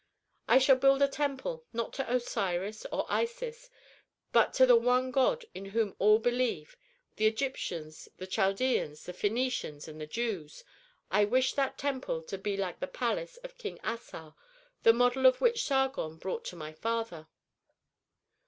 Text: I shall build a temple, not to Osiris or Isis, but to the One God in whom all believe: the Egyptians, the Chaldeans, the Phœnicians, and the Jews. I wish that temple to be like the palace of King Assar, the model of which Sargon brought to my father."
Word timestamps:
I 0.47 0.57
shall 0.57 0.77
build 0.77 1.03
a 1.03 1.07
temple, 1.07 1.63
not 1.73 1.93
to 1.93 2.11
Osiris 2.11 2.87
or 2.91 3.05
Isis, 3.07 3.69
but 4.31 4.51
to 4.55 4.65
the 4.65 4.75
One 4.75 5.11
God 5.11 5.45
in 5.53 5.65
whom 5.65 5.95
all 5.99 6.17
believe: 6.17 6.75
the 7.17 7.27
Egyptians, 7.27 8.09
the 8.17 8.25
Chaldeans, 8.25 9.03
the 9.03 9.13
Phœnicians, 9.13 9.87
and 9.87 10.01
the 10.01 10.07
Jews. 10.07 10.63
I 11.11 11.25
wish 11.25 11.53
that 11.53 11.77
temple 11.77 12.23
to 12.23 12.39
be 12.39 12.57
like 12.57 12.79
the 12.79 12.87
palace 12.87 13.37
of 13.43 13.59
King 13.59 13.77
Assar, 13.83 14.33
the 14.81 14.91
model 14.91 15.27
of 15.27 15.39
which 15.39 15.63
Sargon 15.65 16.17
brought 16.17 16.45
to 16.45 16.55
my 16.55 16.73
father." 16.73 17.27